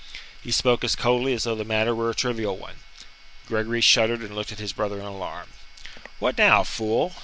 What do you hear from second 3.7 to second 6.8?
shuddered and looked at his brother in alarm. "What now,